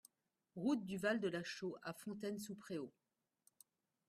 Route 0.55 0.83
du 0.83 0.97
Val 0.97 1.19
de 1.19 1.27
la 1.27 1.43
Chaux 1.43 1.77
à 1.83 1.93
Fontaine-sous-Préaux 1.93 2.91